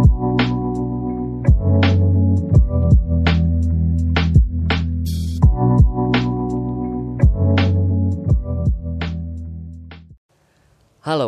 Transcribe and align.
Halo, 0.00 0.08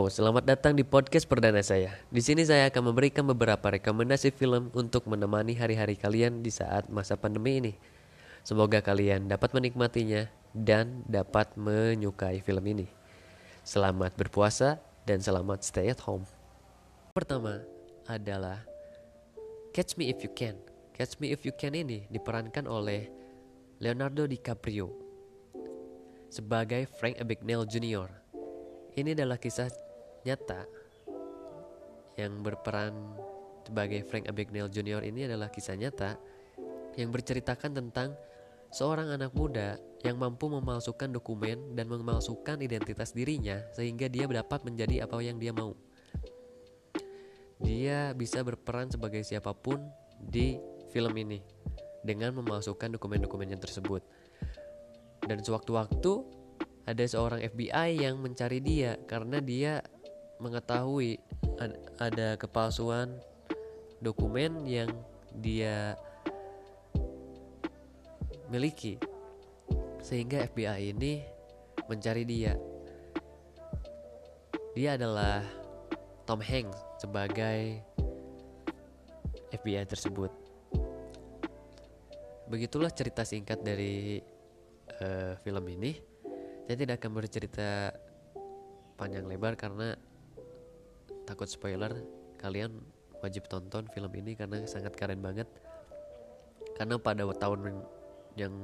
selamat 0.08 0.48
datang 0.48 0.72
di 0.72 0.88
podcast 0.88 1.28
perdana 1.28 1.60
saya. 1.60 2.00
Di 2.08 2.24
sini 2.24 2.48
saya 2.48 2.72
akan 2.72 2.92
memberikan 2.92 3.28
beberapa 3.28 3.68
rekomendasi 3.76 4.32
film 4.32 4.72
untuk 4.72 5.04
menemani 5.04 5.52
hari-hari 5.52 6.00
kalian 6.00 6.40
di 6.40 6.48
saat 6.48 6.88
masa 6.88 7.20
pandemi 7.20 7.60
ini. 7.60 7.72
Semoga 8.40 8.80
kalian 8.80 9.28
dapat 9.28 9.52
menikmatinya 9.52 10.32
dan 10.56 11.04
dapat 11.04 11.52
menyukai 11.60 12.40
film 12.40 12.64
ini. 12.64 12.88
Selamat 13.68 14.16
berpuasa 14.16 14.80
dan 15.04 15.20
selamat 15.20 15.60
stay 15.60 15.92
at 15.92 16.00
home. 16.08 16.24
Pertama 17.12 17.71
adalah 18.10 18.62
Catch 19.76 19.98
Me 19.98 20.08
If 20.10 20.24
You 20.24 20.32
Can. 20.32 20.56
Catch 20.96 21.20
Me 21.22 21.30
If 21.30 21.44
You 21.46 21.54
Can 21.54 21.76
ini 21.76 22.06
diperankan 22.08 22.66
oleh 22.66 23.10
Leonardo 23.82 24.24
DiCaprio 24.24 24.88
sebagai 26.32 26.88
Frank 26.88 27.20
Abagnale 27.20 27.68
Jr 27.68 28.22
ini 28.92 29.16
adalah 29.16 29.40
kisah 29.40 29.72
nyata 30.28 30.68
yang 32.20 32.44
berperan 32.44 32.92
sebagai 33.64 34.04
Frank 34.04 34.28
Abagnale 34.28 34.68
Jr. 34.68 35.00
ini 35.08 35.24
adalah 35.24 35.48
kisah 35.48 35.78
nyata 35.80 36.20
yang 37.00 37.08
berceritakan 37.08 37.72
tentang 37.72 38.12
seorang 38.68 39.08
anak 39.16 39.32
muda 39.32 39.80
yang 40.04 40.20
mampu 40.20 40.44
memalsukan 40.52 41.08
dokumen 41.08 41.72
dan 41.72 41.88
memalsukan 41.88 42.60
identitas 42.60 43.16
dirinya 43.16 43.64
sehingga 43.72 44.12
dia 44.12 44.28
dapat 44.28 44.60
menjadi 44.66 45.08
apa 45.08 45.24
yang 45.24 45.40
dia 45.40 45.56
mau. 45.56 45.72
Dia 47.62 48.10
bisa 48.12 48.42
berperan 48.42 48.90
sebagai 48.90 49.22
siapa 49.22 49.54
pun 49.54 49.78
di 50.18 50.58
film 50.90 51.14
ini 51.14 51.40
dengan 52.02 52.34
memalsukan 52.34 52.98
dokumen-dokumennya 52.98 53.58
tersebut. 53.62 54.02
Dan 55.22 55.38
sewaktu-waktu 55.38 56.12
ada 56.82 57.04
seorang 57.06 57.40
FBI 57.46 58.02
yang 58.02 58.18
mencari 58.18 58.58
dia 58.58 58.98
karena 59.06 59.38
dia 59.38 59.78
mengetahui 60.42 61.22
ada 62.02 62.34
kepalsuan 62.34 63.22
dokumen 64.02 64.66
yang 64.66 64.90
dia 65.38 65.94
miliki. 68.50 68.98
Sehingga 70.02 70.50
FBI 70.50 70.90
ini 70.90 71.22
mencari 71.86 72.26
dia. 72.26 72.58
Dia 74.74 74.98
adalah 74.98 75.46
Tom 76.26 76.42
Hanks 76.42 76.91
sebagai 77.02 77.82
FBI 79.50 79.82
tersebut. 79.90 80.30
Begitulah 82.46 82.94
cerita 82.94 83.26
singkat 83.26 83.58
dari 83.66 84.22
uh, 85.02 85.34
film 85.42 85.64
ini. 85.66 85.98
Saya 86.70 86.76
tidak 86.78 87.02
akan 87.02 87.12
bercerita 87.18 87.90
panjang 88.94 89.26
lebar 89.26 89.58
karena 89.58 89.98
takut 91.26 91.50
spoiler. 91.50 91.90
Kalian 92.38 92.78
wajib 93.18 93.50
tonton 93.50 93.90
film 93.90 94.12
ini 94.14 94.38
karena 94.38 94.62
sangat 94.70 94.94
keren 94.94 95.18
banget. 95.18 95.50
Karena 96.78 97.02
pada 97.02 97.26
tahun 97.34 97.82
yang 98.38 98.54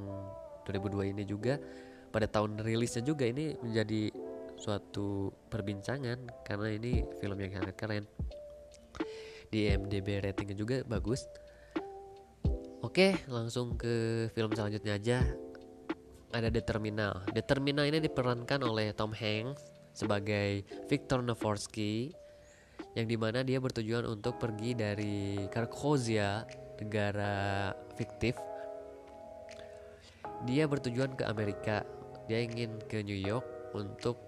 2002 0.65 1.13
ini 1.13 1.23
juga 1.27 1.59
pada 2.09 2.25
tahun 2.25 2.65
rilisnya 2.65 3.05
juga 3.05 3.29
ini 3.29 3.53
menjadi 3.61 4.28
suatu 4.59 5.31
perbincangan 5.49 6.43
karena 6.43 6.69
ini 6.75 7.07
film 7.23 7.39
yang 7.39 7.55
sangat 7.55 7.75
keren. 7.79 8.05
Di 9.49 9.73
IMDb 9.73 10.21
ratingnya 10.21 10.59
juga 10.59 10.77
bagus. 10.85 11.25
Oke 12.85 13.17
langsung 13.31 13.79
ke 13.79 14.27
film 14.35 14.53
selanjutnya 14.53 14.99
aja. 14.99 15.19
Ada 16.29 16.53
The 16.53 16.63
Terminal. 16.67 17.25
The 17.33 17.41
Terminal 17.41 17.89
ini 17.89 18.05
diperankan 18.05 18.61
oleh 18.61 18.93
Tom 18.93 19.17
Hanks 19.17 19.65
sebagai 19.97 20.63
Victor 20.87 21.25
Novorsky 21.25 22.13
yang 22.93 23.09
di 23.09 23.17
mana 23.17 23.41
dia 23.41 23.59
bertujuan 23.59 24.05
untuk 24.05 24.37
pergi 24.37 24.77
dari 24.77 25.49
Karkozia 25.49 26.45
negara 26.79 27.73
fiktif. 27.99 28.39
Dia 30.47 30.71
bertujuan 30.71 31.19
ke 31.19 31.27
Amerika. 31.27 31.83
Dia 32.31 32.45
ingin 32.45 32.79
ke 32.87 33.03
New 33.03 33.17
York 33.17 33.75
untuk 33.75 34.28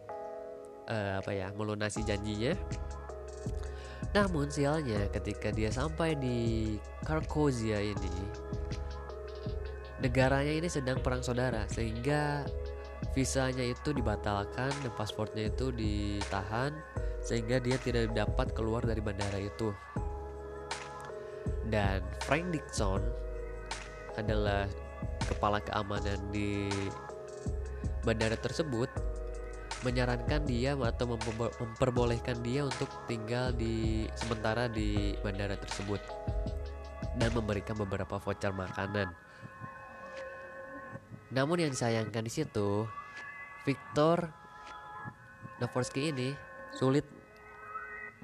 uh, 0.91 1.23
apa 1.23 1.31
ya 1.31 1.49
melunasi 1.55 2.03
janjinya 2.03 2.59
namun 4.11 4.51
sialnya 4.51 5.07
ketika 5.15 5.55
dia 5.55 5.71
sampai 5.71 6.19
di 6.19 6.75
Karkozia 7.07 7.79
ini 7.79 8.15
negaranya 10.03 10.51
ini 10.51 10.69
sedang 10.69 10.99
perang 10.99 11.23
saudara 11.23 11.63
sehingga 11.71 12.43
visanya 13.13 13.65
itu 13.65 13.91
dibatalkan 13.95 14.71
dan 14.71 14.93
pasportnya 14.95 15.51
itu 15.51 15.71
ditahan 15.71 16.75
sehingga 17.21 17.61
dia 17.61 17.77
tidak 17.81 18.17
dapat 18.17 18.53
keluar 18.57 18.81
dari 18.85 19.01
bandara 19.05 19.39
itu. 19.41 19.73
Dan 21.69 22.03
Frank 22.27 22.51
Dixon 22.51 23.03
adalah 24.19 24.67
kepala 25.29 25.63
keamanan 25.63 26.19
di 26.35 26.67
bandara 28.03 28.35
tersebut 28.35 28.91
menyarankan 29.81 30.45
dia 30.45 30.77
atau 30.77 31.17
memperbolehkan 31.61 32.41
dia 32.45 32.69
untuk 32.69 32.89
tinggal 33.09 33.53
di 33.57 34.05
sementara 34.13 34.69
di 34.69 35.17
bandara 35.25 35.57
tersebut 35.57 36.01
dan 37.17 37.31
memberikan 37.33 37.75
beberapa 37.77 38.21
voucher 38.21 38.53
makanan 38.53 39.09
namun 41.31 41.63
yang 41.63 41.71
disayangkan 41.71 42.27
di 42.27 42.33
situ, 42.33 42.91
Victor 43.63 44.35
Davorsky 45.63 46.11
ini 46.11 46.35
sulit 46.75 47.07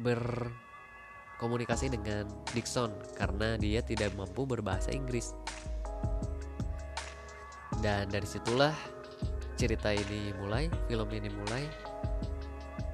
berkomunikasi 0.02 1.94
dengan 1.94 2.26
Dixon 2.50 2.90
karena 3.14 3.54
dia 3.54 3.78
tidak 3.86 4.10
mampu 4.18 4.42
berbahasa 4.42 4.90
Inggris. 4.90 5.38
Dan 7.78 8.10
dari 8.10 8.26
situlah 8.26 8.74
cerita 9.56 9.88
ini 9.88 10.36
mulai, 10.36 10.68
film 10.84 11.08
ini 11.16 11.32
mulai. 11.32 11.64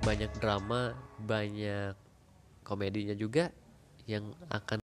Banyak 0.03 0.39
drama, 0.39 0.95
banyak 1.19 1.95
komedinya 2.63 3.15
juga 3.19 3.51
yang 4.07 4.31
akan 4.51 4.79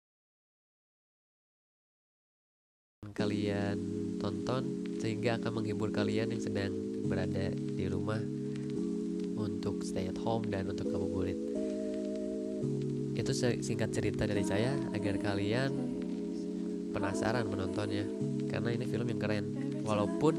kalian 3.15 3.79
tonton 4.23 4.87
sehingga 4.99 5.39
akan 5.43 5.63
menghibur 5.63 5.91
kalian 5.91 6.31
yang 6.35 6.43
sedang 6.43 6.75
berada 7.07 7.51
di 7.51 7.87
rumah 7.91 8.23
untuk 9.39 9.83
stay 9.83 10.11
at 10.11 10.19
home 10.23 10.47
dan 10.51 10.71
untuk 10.71 10.87
ngabuburit. 10.91 11.39
Itu 13.19 13.35
singkat 13.35 13.91
cerita 13.91 14.27
dari 14.27 14.47
saya 14.47 14.75
agar 14.95 15.19
kalian 15.19 15.71
penasaran 16.95 17.47
menontonnya 17.51 18.07
karena 18.51 18.75
ini 18.75 18.87
film 18.87 19.07
yang 19.11 19.19
keren. 19.23 19.47
Walaupun 19.83 20.35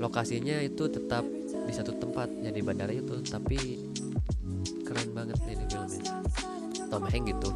lokasinya 0.00 0.56
itu 0.64 0.88
tetap 0.88 1.22
di 1.68 1.72
satu 1.76 1.92
tempat 2.00 2.32
jadi 2.40 2.60
bandara 2.64 2.90
itu 2.90 3.20
tapi 3.20 3.84
keren 4.82 5.12
banget 5.12 5.38
ini 5.46 5.64
filmnya. 5.68 6.02
Tom 6.90 7.06
Hanks 7.06 7.28
gitu. 7.30 7.50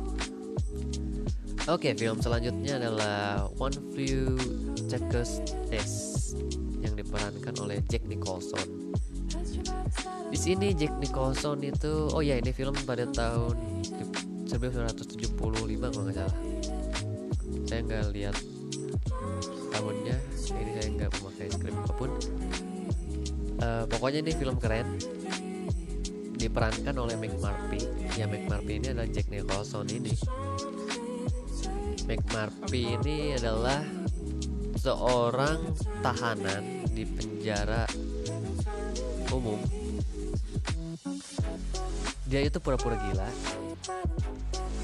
Oke, 1.65 1.97
film 1.97 2.21
selanjutnya 2.21 2.77
adalah 2.77 3.49
One 3.57 3.75
Flew 3.97 4.37
Checkers 4.87 5.41
Nest 5.73 6.37
yang 6.85 6.93
diperankan 6.93 7.57
oleh 7.65 7.81
Jack 7.89 8.05
Nicholson. 8.05 8.93
Di 10.29 10.37
sini 10.37 10.77
Jack 10.77 10.93
Nicholson 11.01 11.65
itu, 11.65 12.13
oh 12.13 12.21
ya 12.21 12.37
ini 12.37 12.53
film 12.53 12.77
pada 12.85 13.09
tahun 13.09 13.57
1975 14.45 15.41
kalau 15.41 16.05
nggak 16.05 16.17
salah. 16.21 16.37
Saya 17.65 17.81
nggak 17.81 18.13
lihat 18.13 18.37
tahunnya, 19.75 20.17
ini 20.55 20.71
saya 20.79 20.89
nggak 20.95 21.11
memakai 21.19 21.47
skrip 21.51 21.75
apa 21.75 21.93
pun. 21.99 22.11
Uh, 23.59 23.85
pokoknya 23.91 24.19
ini 24.27 24.33
film 24.35 24.57
keren 24.59 24.99
diperankan 26.39 26.95
oleh 26.95 27.15
Mac 27.19 27.35
Murphy. 27.43 27.83
Ya 28.15 28.31
Mac 28.31 28.47
Murphy 28.47 28.79
ini 28.79 28.87
adalah 28.95 29.09
Jack 29.11 29.27
Nicholson 29.31 29.87
ini 29.91 30.13
McMurphy 32.05 33.01
ini 33.01 33.33
adalah 33.33 33.81
seorang 34.77 35.73
tahanan 36.05 36.85
di 36.93 37.09
penjara 37.09 37.89
umum. 39.33 39.57
Dia 42.29 42.45
itu 42.45 42.61
pura-pura 42.61 43.01
gila 43.09 43.29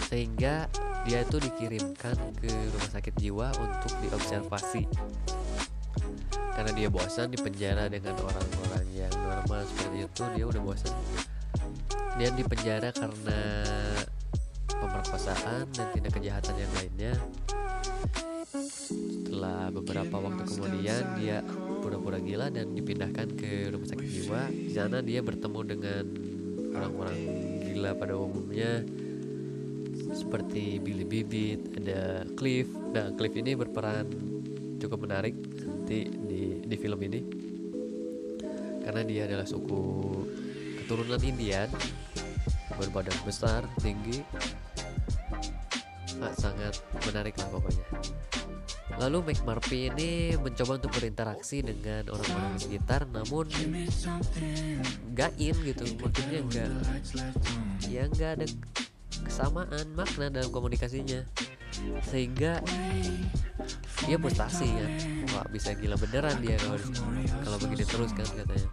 sehingga 0.08 0.66
dia 1.08 1.24
itu 1.24 1.36
dikirimkan 1.40 2.16
ke 2.36 2.50
rumah 2.50 2.90
sakit 2.92 3.14
jiwa 3.16 3.48
untuk 3.56 3.92
diobservasi 4.04 4.84
karena 6.30 6.70
dia 6.76 6.88
bosan 6.92 7.32
di 7.32 7.38
penjara 7.40 7.88
dengan 7.88 8.20
orang-orang 8.20 8.84
yang 8.92 9.12
normal 9.16 9.64
seperti 9.64 10.04
itu 10.04 10.22
dia 10.36 10.44
udah 10.44 10.60
bosan 10.60 10.94
dia 12.20 12.28
di 12.36 12.44
penjara 12.44 12.92
karena 12.92 13.40
pemerkosaan 14.80 15.68
dan 15.76 15.86
tindak 15.92 16.12
kejahatan 16.16 16.54
yang 16.56 16.72
lainnya. 16.76 17.14
Setelah 18.50 19.70
beberapa 19.70 20.16
waktu 20.18 20.42
kemudian 20.48 21.02
dia 21.20 21.44
pura-pura 21.80 22.18
gila 22.18 22.50
dan 22.50 22.74
dipindahkan 22.74 23.36
ke 23.38 23.70
rumah 23.70 23.88
sakit 23.88 24.08
jiwa. 24.08 24.42
Di 24.50 24.72
sana 24.74 25.04
dia 25.04 25.20
bertemu 25.22 25.60
dengan 25.64 26.04
orang-orang 26.74 27.18
gila 27.68 27.90
pada 27.94 28.14
umumnya 28.18 28.82
seperti 30.10 30.82
Billy 30.82 31.06
Bibit, 31.06 31.80
ada 31.80 32.26
Cliff. 32.34 32.66
Nah, 32.92 33.14
Cliff 33.14 33.34
ini 33.38 33.54
berperan 33.54 34.06
cukup 34.80 35.04
menarik 35.04 35.36
nanti 35.90 36.08
di 36.08 36.62
di 36.64 36.76
film 36.78 37.00
ini 37.04 37.20
karena 38.80 39.02
dia 39.04 39.28
adalah 39.28 39.44
suku 39.44 39.82
keturunan 40.82 41.20
Indian 41.20 41.68
berbadan 42.80 43.18
besar, 43.28 43.68
tinggi, 43.84 44.24
nah, 46.16 46.32
sangat 46.32 46.80
menarik 47.04 47.36
lah 47.36 47.48
pokoknya. 47.52 47.86
Lalu 48.96 49.32
Mac 49.32 49.40
Murphy 49.44 49.92
ini 49.92 50.36
mencoba 50.40 50.80
untuk 50.80 50.92
berinteraksi 50.96 51.60
dengan 51.60 52.08
orang-orang 52.08 52.56
sekitar, 52.56 53.04
namun 53.12 53.48
nggak 55.12 55.32
in 55.36 55.56
gitu, 55.60 55.84
maksudnya 56.00 56.40
nggak, 56.40 56.70
ya 57.88 58.02
nggak 58.08 58.30
ada 58.40 58.46
kesamaan 59.40 59.88
makna 59.96 60.28
dalam 60.28 60.52
komunikasinya, 60.52 61.24
sehingga 62.12 62.60
dia 64.04 64.20
frustasi 64.20 64.68
kan, 64.68 64.90
wah 65.32 65.48
bisa 65.48 65.72
gila 65.80 65.96
beneran 65.96 66.36
dia 66.44 66.60
kalau 66.60 66.76
kalau 67.40 67.56
begini 67.64 67.84
terus 67.88 68.12
kan 68.12 68.28
katanya. 68.28 68.68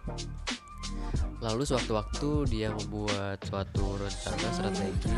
Lalu 1.40 1.64
sewaktu-waktu 1.64 2.52
dia 2.52 2.68
membuat 2.68 3.40
suatu 3.48 3.96
rencana 3.96 4.48
strategi 4.52 5.16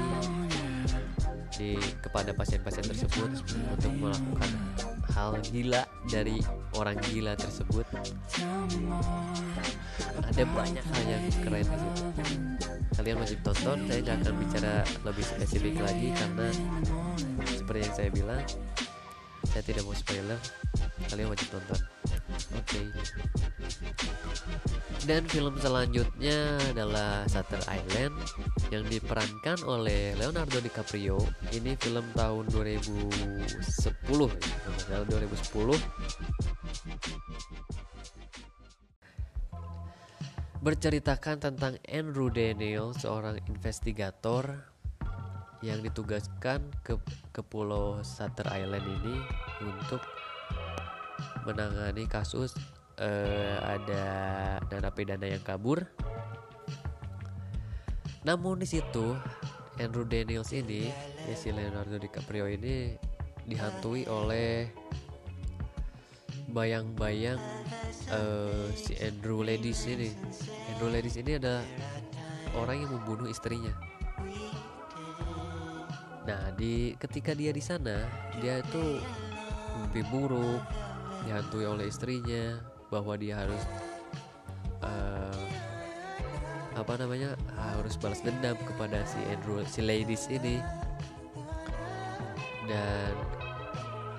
di 1.59 1.75
kepada 1.99 2.31
pasien-pasien 2.31 2.87
tersebut 2.87 3.43
untuk 3.75 3.93
melakukan 3.99 4.51
hal 5.19 5.35
gila 5.51 5.83
dari 6.07 6.39
orang 6.79 6.95
gila 7.11 7.35
tersebut. 7.35 7.91
Ada 10.31 10.47
banyak 10.47 10.85
hal 10.95 11.03
yang 11.11 11.25
keren 11.43 11.67
di. 11.67 12.80
Kalian 13.01 13.17
wajib 13.17 13.41
tonton. 13.41 13.89
Saya 13.89 14.05
nggak 14.05 14.17
akan 14.21 14.35
bicara 14.45 14.85
lebih 15.09 15.25
spesifik 15.25 15.81
lagi 15.81 16.13
karena 16.13 16.53
seperti 17.49 17.81
yang 17.81 17.95
saya 17.97 18.11
bilang, 18.13 18.45
saya 19.49 19.63
tidak 19.65 19.89
mau 19.89 19.97
spoiler. 19.97 20.37
Kalian 21.09 21.33
wajib 21.33 21.49
tonton. 21.49 21.81
Oke. 22.61 22.61
Okay. 22.61 22.87
Dan 25.09 25.25
film 25.33 25.57
selanjutnya 25.57 26.61
adalah 26.77 27.25
Shutter 27.25 27.65
Island 27.73 28.13
yang 28.69 28.85
diperankan 28.85 29.65
oleh 29.65 30.13
Leonardo 30.21 30.61
DiCaprio. 30.61 31.25
Ini 31.57 31.81
film 31.81 32.05
tahun 32.13 32.53
2010 32.53 33.09
ya, 34.93 35.01
2010. 35.09 36.30
Berceritakan 40.61 41.41
tentang 41.41 41.81
Andrew 41.89 42.29
Daniel, 42.29 42.93
seorang 42.93 43.41
investigator 43.49 44.61
yang 45.65 45.81
ditugaskan 45.81 46.61
ke 46.85 47.01
ke 47.33 47.41
pulau 47.41 48.05
Shutter 48.05 48.45
Island 48.45 48.85
ini 48.85 49.17
untuk 49.65 50.05
menangani 51.49 52.05
kasus 52.05 52.53
uh, 53.01 53.57
ada 53.65 54.05
narapidana 54.69 55.33
yang 55.33 55.41
kabur. 55.41 55.81
Namun 58.29 58.61
di 58.61 58.69
situ 58.69 59.17
Andrew 59.81 60.05
Daniels 60.05 60.53
ini, 60.53 60.93
ya 61.25 61.35
si 61.41 61.57
Leonardo 61.57 61.97
DiCaprio 61.97 62.45
ini 62.45 63.01
dihantui 63.49 64.05
oleh 64.05 64.69
bayang-bayang 66.53 67.41
uh, 68.13 68.67
si 68.75 68.99
Andrew 69.01 69.43
Ladies 69.43 69.87
ini. 69.87 70.11
Andrew 70.75 70.91
Ladies 70.91 71.17
ini 71.17 71.39
ada 71.39 71.63
orang 72.59 72.83
yang 72.85 72.91
membunuh 72.93 73.31
istrinya. 73.31 73.73
Nah, 76.27 76.53
di 76.55 76.95
ketika 77.01 77.35
dia 77.35 77.51
di 77.51 77.63
sana, 77.63 78.07
dia 78.39 78.61
itu 78.61 79.01
mimpi 79.81 80.03
buruk, 80.11 80.63
dihantui 81.27 81.65
oleh 81.67 81.89
istrinya, 81.89 82.61
bahwa 82.93 83.15
dia 83.17 83.41
harus 83.41 83.63
uh, 84.85 85.45
apa 86.75 86.95
namanya 86.97 87.35
harus 87.77 87.99
balas 87.99 88.23
dendam 88.23 88.55
kepada 88.63 89.03
si 89.05 89.19
Andrew 89.27 89.61
si 89.67 89.83
ladies 89.83 90.31
ini 90.31 90.63
dan 92.71 93.13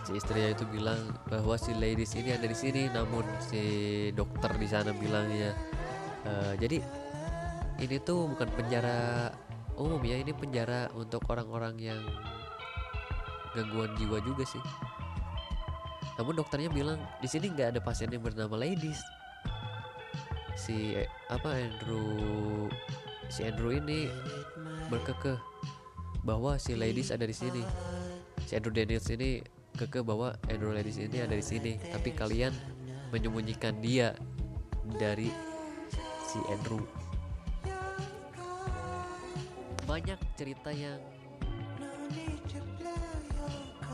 si 0.02 0.18
istrinya 0.18 0.54
itu 0.54 0.66
bilang 0.70 1.14
bahwa 1.30 1.56
si 1.58 1.78
ladies 1.78 2.18
ini 2.18 2.34
ada 2.34 2.50
di 2.50 2.58
sini 2.58 2.90
namun 2.90 3.22
si 3.38 3.62
dokter 4.18 4.50
di 4.58 4.68
sana 4.68 4.90
bilangnya 4.98 5.54
uh, 6.26 6.54
jadi 6.58 6.82
ini 7.82 7.98
tuh 8.02 8.30
bukan 8.30 8.50
penjara 8.54 9.34
umum 9.82 10.02
ya 10.06 10.22
ini 10.22 10.34
penjara 10.38 10.94
untuk 10.94 11.26
orang-orang 11.30 11.74
yang 11.82 12.02
gangguan 13.58 13.92
jiwa 14.00 14.22
juga 14.24 14.46
sih. 14.48 14.62
Namun 16.20 16.38
dokternya 16.38 16.70
bilang 16.70 17.00
di 17.20 17.28
sini 17.28 17.50
nggak 17.50 17.78
ada 17.78 17.80
pasien 17.82 18.12
yang 18.14 18.24
bernama 18.24 18.54
ladies. 18.60 19.02
Si 20.54 20.94
apa 21.32 21.58
Andrew 21.58 22.70
si 23.32 23.48
Andrew 23.48 23.74
ini 23.74 24.12
berkekeh 24.92 25.40
bahwa 26.22 26.62
si 26.62 26.78
ladies 26.78 27.10
ada 27.10 27.26
di 27.26 27.34
sini. 27.36 27.64
Si 28.46 28.54
Andrew 28.54 28.70
Daniels 28.70 29.08
ini 29.10 29.42
kekeh 29.76 30.04
bahwa 30.04 30.36
Andrew 30.52 30.74
ladies 30.76 31.00
ini 31.00 31.24
ada 31.24 31.36
di 31.36 31.46
sini. 31.46 31.78
Tapi 31.80 32.12
kalian 32.16 32.54
menyembunyikan 33.12 33.80
dia 33.84 34.16
dari 35.00 35.30
si 36.28 36.40
Andrew. 36.52 36.82
Banyak 39.86 40.20
cerita 40.40 40.72
yang 40.72 41.00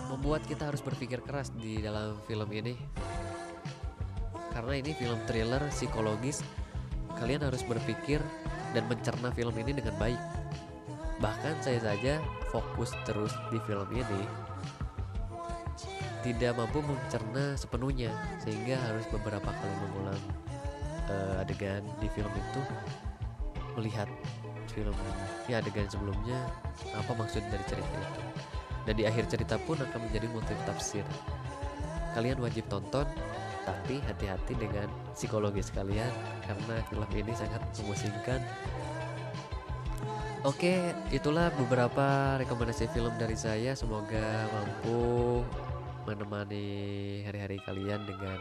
membuat 0.08 0.46
kita 0.46 0.70
harus 0.70 0.80
berpikir 0.86 1.20
keras 1.26 1.52
di 1.58 1.82
dalam 1.82 2.22
film 2.30 2.48
ini. 2.54 2.78
Karena 4.54 4.74
ini 4.78 4.94
film 4.98 5.20
thriller 5.30 5.62
psikologis 5.70 6.42
kalian 7.18 7.46
harus 7.46 7.66
berpikir 7.66 8.22
dan 8.74 8.86
mencerna 8.86 9.34
film 9.34 9.54
ini 9.58 9.74
dengan 9.74 9.98
baik. 9.98 10.22
Bahkan 11.18 11.66
saya 11.66 11.82
saja 11.82 12.22
fokus 12.54 12.94
terus 13.10 13.34
di 13.50 13.58
film 13.66 13.90
ini 13.90 14.22
tidak 16.28 16.60
mampu 16.60 16.84
mencerna 16.84 17.56
sepenuhnya 17.56 18.12
sehingga 18.44 18.76
harus 18.76 19.08
beberapa 19.08 19.48
kali 19.48 19.76
mengulang 19.88 20.22
uh, 21.08 21.40
adegan 21.40 21.84
di 22.04 22.12
film 22.12 22.32
itu 22.36 22.62
melihat 23.80 24.10
film 24.68 24.94
ya 25.48 25.64
adegan 25.64 25.88
sebelumnya 25.88 26.36
apa 26.92 27.16
maksud 27.16 27.40
dari 27.48 27.64
cerita 27.64 27.96
itu 27.96 28.22
dan 28.88 28.96
di 28.96 29.04
akhir 29.04 29.28
cerita 29.28 29.60
pun 29.60 29.76
akan 29.76 30.00
menjadi 30.08 30.32
motif 30.32 30.56
tafsir. 30.64 31.04
Kalian 32.16 32.40
wajib 32.40 32.64
tonton, 32.72 33.04
tapi 33.68 34.00
hati-hati 34.00 34.56
dengan 34.56 34.88
psikologis 35.12 35.76
kalian 35.76 36.10
karena 36.48 36.80
film 36.88 37.10
ini 37.12 37.36
sangat 37.36 37.60
memusingkan. 37.84 38.40
Oke, 40.48 40.96
itulah 41.12 41.52
beberapa 41.60 42.40
rekomendasi 42.40 42.88
film 42.96 43.12
dari 43.20 43.36
saya. 43.36 43.76
Semoga 43.76 44.48
mampu 44.56 45.44
menemani 46.08 46.66
hari-hari 47.28 47.60
kalian 47.68 48.08
dengan 48.08 48.40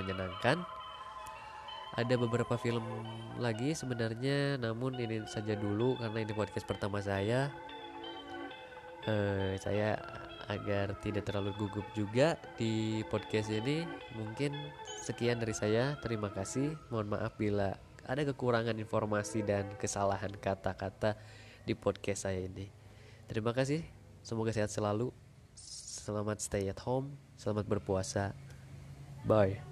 menyenangkan. 0.00 0.64
Ada 1.92 2.16
beberapa 2.16 2.56
film 2.56 2.80
lagi 3.36 3.76
sebenarnya, 3.76 4.56
namun 4.56 4.96
ini 4.96 5.28
saja 5.28 5.52
dulu 5.52 6.00
karena 6.00 6.24
ini 6.24 6.32
podcast 6.32 6.64
pertama 6.64 7.04
saya. 7.04 7.52
Uh, 9.04 9.52
saya 9.60 10.00
agar 10.48 10.96
tidak 11.04 11.28
terlalu 11.28 11.52
gugup 11.58 11.84
juga 11.92 12.40
di 12.56 13.04
podcast 13.12 13.52
ini 13.52 13.84
mungkin 14.16 14.56
sekian 15.04 15.36
dari 15.36 15.52
saya. 15.52 16.00
Terima 16.00 16.32
kasih. 16.32 16.80
Mohon 16.88 17.20
maaf 17.20 17.36
bila 17.36 17.76
ada 18.08 18.22
kekurangan 18.24 18.74
informasi 18.80 19.44
dan 19.44 19.68
kesalahan 19.76 20.32
kata-kata 20.32 21.20
di 21.68 21.76
podcast 21.76 22.24
saya 22.24 22.40
ini. 22.40 22.72
Terima 23.28 23.52
kasih. 23.52 23.84
Semoga 24.24 24.54
sehat 24.54 24.72
selalu 24.72 25.12
selamat 26.02 26.42
stay 26.42 26.66
at 26.66 26.82
home. 26.82 27.14
Selamat 27.38 27.66
berpuasa. 27.70 28.34
Bye 29.22 29.71